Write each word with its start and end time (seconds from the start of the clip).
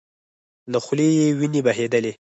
له 0.71 0.77
خولې 0.85 1.07
يې 1.17 1.27
وينې 1.39 1.61
بهيدلې. 1.65 2.11